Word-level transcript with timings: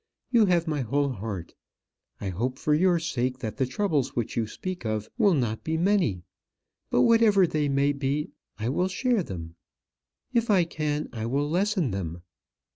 You 0.31 0.47
have 0.47 0.67
my 0.67 0.81
whole 0.81 1.11
heart. 1.11 1.53
I 2.19 2.29
hope, 2.29 2.57
for 2.57 2.73
your 2.73 2.97
sake, 2.97 3.37
that 3.37 3.57
the 3.57 3.67
troubles 3.67 4.15
which 4.15 4.35
you 4.35 4.47
speak 4.47 4.83
of 4.83 5.11
will 5.15 5.35
not 5.35 5.63
be 5.63 5.77
many; 5.77 6.23
but 6.89 7.01
whatever 7.01 7.45
they 7.45 7.69
may 7.69 7.91
be, 7.91 8.31
I 8.57 8.69
will 8.69 8.87
share 8.87 9.21
them. 9.21 9.53
If 10.33 10.49
I 10.49 10.63
can, 10.63 11.07
I 11.13 11.27
will 11.27 11.47
lessen 11.47 11.91
them. 11.91 12.23